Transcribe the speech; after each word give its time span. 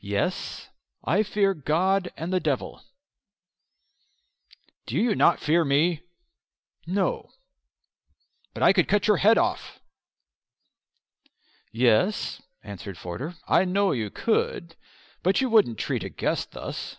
"Yes, 0.00 0.68
I 1.04 1.22
fear 1.22 1.54
God 1.54 2.12
and 2.16 2.32
the 2.32 2.40
devil." 2.40 2.82
"Do 4.84 4.96
you 4.98 5.14
not 5.14 5.38
fear 5.38 5.64
me?" 5.64 6.00
"No." 6.88 7.30
"But 8.52 8.64
I 8.64 8.72
could 8.72 8.88
cut 8.88 9.06
your 9.06 9.18
head 9.18 9.38
off." 9.38 9.78
"Yes," 11.70 12.42
answered 12.64 12.98
Forder, 12.98 13.36
"I 13.46 13.64
know 13.64 13.92
you 13.92 14.10
could. 14.10 14.74
But 15.22 15.40
you 15.40 15.48
wouldn't 15.48 15.78
treat 15.78 16.02
a 16.02 16.08
guest 16.08 16.50
thus." 16.50 16.96